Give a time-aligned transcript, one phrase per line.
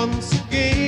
[0.00, 0.79] once again.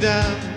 [0.00, 0.49] Down.